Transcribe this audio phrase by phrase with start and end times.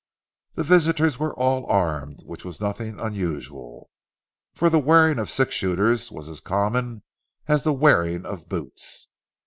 [0.55, 3.91] The visitors were all armed, which was nothing unusual,
[4.51, 7.03] for the wearing of six shooters was as common
[7.47, 9.09] as the wearing of hoots.